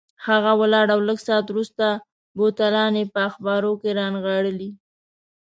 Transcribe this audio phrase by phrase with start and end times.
[0.27, 1.85] هغه ولاړ او لږ ساعت وروسته
[2.37, 4.71] بوتلان یې په اخبارو کې رانغاړلي.